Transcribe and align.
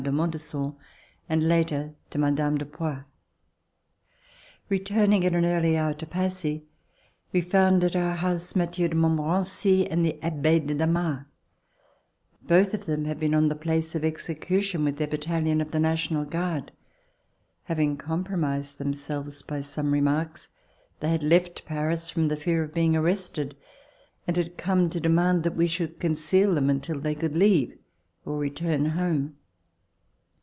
de 0.01 0.11
Montes 0.11 0.41
son, 0.43 0.75
and 1.29 1.47
later 1.47 1.93
to 2.09 2.17
Mme. 2.17 2.57
de 2.57 2.65
Poix. 2.65 3.03
Returning 4.67 5.23
at 5.23 5.35
an 5.35 5.45
early 5.45 5.77
hour 5.77 5.93
to 5.93 6.07
Passy, 6.07 6.65
we 7.31 7.39
found 7.41 7.83
at 7.83 7.95
our 7.95 8.15
house 8.15 8.55
Mathieu 8.55 8.87
de 8.87 8.95
Montmorency 8.95 9.87
and 9.87 10.03
the 10.03 10.17
Abbe 10.25 10.57
de 10.61 10.73
Damas. 10.73 11.25
Both 12.41 12.73
of 12.73 12.85
them 12.85 13.05
had 13.05 13.19
been 13.19 13.35
on 13.35 13.47
the 13.47 13.55
place 13.55 13.93
of 13.93 14.03
execution 14.03 14.83
with 14.85 14.95
their 14.97 15.05
battalion 15.05 15.61
of 15.61 15.69
the 15.69 15.79
National 15.79 16.25
Guard. 16.25 16.71
Having 17.65 17.97
compromised 17.97 18.79
themselves 18.79 19.43
by 19.43 19.61
some 19.61 19.91
remarks, 19.93 20.49
they 20.99 21.09
had 21.09 21.21
left 21.21 21.63
Paris 21.65 22.09
from 22.09 22.27
the 22.27 22.35
fear 22.35 22.63
of 22.63 22.73
being 22.73 22.95
arrested 22.95 23.55
and 24.25 24.35
had 24.35 24.57
come 24.57 24.89
to 24.89 24.99
demand 24.99 25.43
that 25.43 25.55
we 25.55 25.67
should 25.67 25.99
conceal 25.99 26.55
them 26.55 26.71
until 26.71 26.99
they 26.99 27.13
could 27.13 27.35
leave 27.35 27.77
or 28.25 28.39
return 28.39 28.85
home. 28.85 29.37